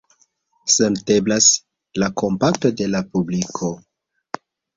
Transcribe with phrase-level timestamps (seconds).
[0.75, 1.49] Senteblas
[2.03, 3.71] la kompato de la publiko.